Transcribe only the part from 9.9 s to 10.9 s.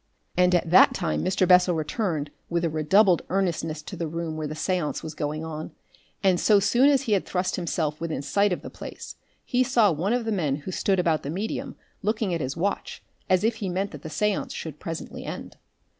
one of the men who